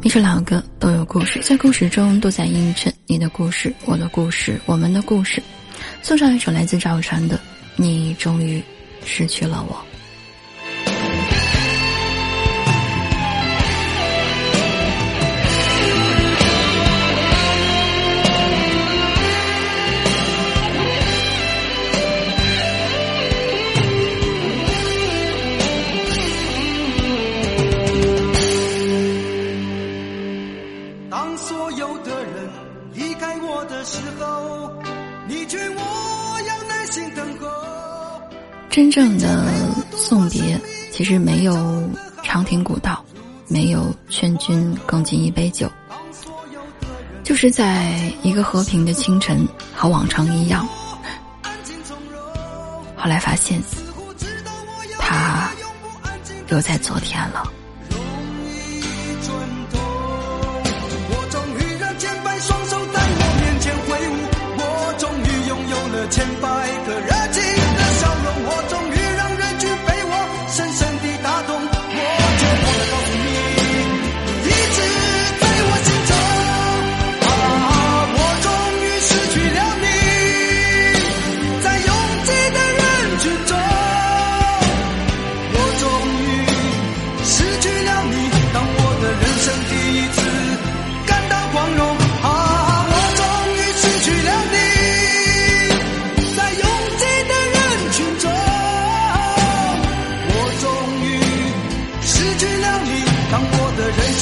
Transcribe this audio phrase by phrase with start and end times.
[0.00, 5.42] 一首老歌都有故事，在故事中都在映衬你的故事、我的故事、我们的故事。
[6.02, 7.36] 送上一首来自赵传的
[7.74, 8.62] 《你终于
[9.04, 9.74] 失去了我》。
[31.10, 32.48] 当所有的人
[32.92, 34.70] 离开我的时候，
[35.26, 37.48] 你劝我要耐心等候
[38.68, 39.46] 真正的
[39.96, 40.60] 送别，
[40.92, 41.90] 其实没有
[42.22, 43.02] 长亭古道，
[43.46, 45.70] 没有劝君更尽一杯酒，
[47.24, 50.68] 就是在一个和平的清晨，和往常一样。
[52.94, 53.62] 后来发现，
[54.98, 55.50] 他
[56.48, 57.50] 留在昨天了。
[66.10, 66.67] tempo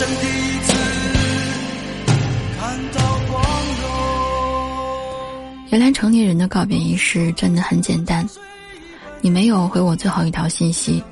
[0.06, 0.22] 从你
[2.58, 3.42] 看到光
[5.70, 8.24] 原来成年人的告别仪式真的很简单，
[9.20, 11.02] 你没有回我最后一条信息，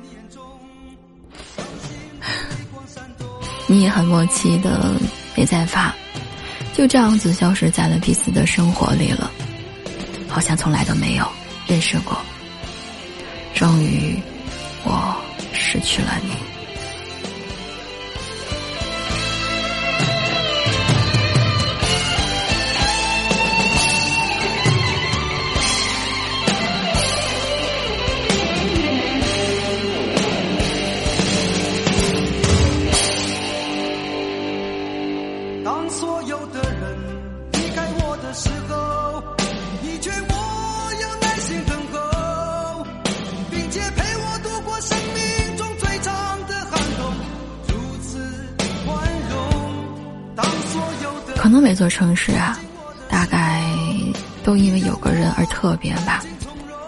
[3.67, 4.93] 你也很默契的
[5.35, 5.93] 没再发，
[6.73, 9.29] 就这样子消失在了彼此的生活里了，
[10.29, 11.27] 好像从来都没有
[11.67, 12.17] 认识过。
[13.53, 14.17] 终于，
[14.83, 15.15] 我
[15.53, 16.54] 失去了你。
[40.05, 42.85] 却我有耐心等候，
[43.49, 47.11] 并且陪我度过生命中最长的寒冬
[51.35, 52.59] 可能每座城市啊，
[53.09, 53.63] 大概
[54.43, 56.23] 都因为有个人而特别吧，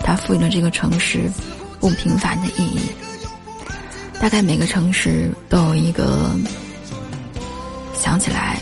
[0.02, 1.28] 它赋予了这个城市
[1.80, 2.82] 不平凡的意义。
[4.20, 6.36] 大概每个城市都有一个
[7.96, 8.62] 想起来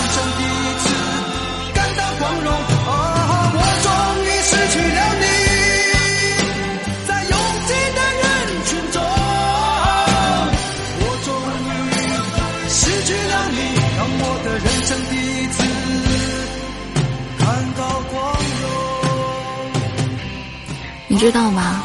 [21.21, 21.83] 知道吗？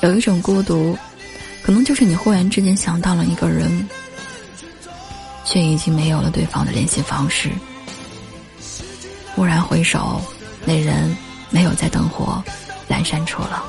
[0.00, 0.96] 有一种孤独，
[1.62, 3.86] 可能就是你忽然之间想到了一个人，
[5.44, 7.50] 却已经没有了对方的联系方式。
[9.36, 10.22] 蓦然回首，
[10.64, 11.14] 那人
[11.50, 12.42] 没有在灯火
[12.88, 13.62] 阑珊处了。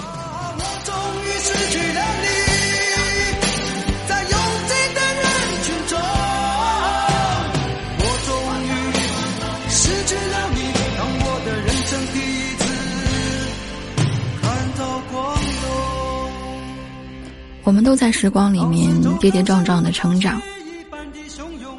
[17.64, 18.90] 我们都在时光里面
[19.20, 20.42] 跌跌撞撞的成长，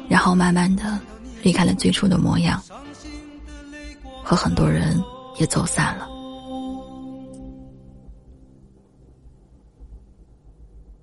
[0.09, 0.99] 然后慢慢的
[1.43, 2.61] 离开了最初的模样，
[4.23, 5.01] 和很多人
[5.37, 6.07] 也走散了。